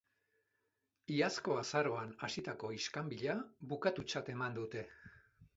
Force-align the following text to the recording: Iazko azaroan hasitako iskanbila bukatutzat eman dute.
Iazko 1.17 1.57
azaroan 1.63 2.15
hasitako 2.29 2.71
iskanbila 2.79 3.39
bukatutzat 3.75 4.37
eman 4.37 4.59
dute. 4.61 4.87